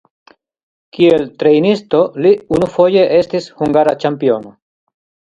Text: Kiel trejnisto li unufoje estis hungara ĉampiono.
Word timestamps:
Kiel 0.97 1.25
trejnisto 1.41 1.99
li 2.25 2.31
unufoje 2.57 3.03
estis 3.17 3.49
hungara 3.59 3.93
ĉampiono. 4.05 4.55